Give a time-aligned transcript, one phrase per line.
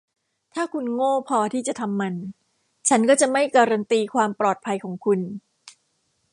[0.53, 2.13] ถ้าคุณโง่พอที่จะทำมัน
[2.89, 5.19] ฉันก็จะไม่การันตีความปลอดภัยของคุณ